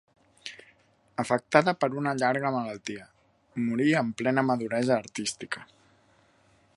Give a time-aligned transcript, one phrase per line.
[1.23, 3.05] Afectada per una llarga malaltia,
[3.67, 5.67] morí en plena maduresa artística.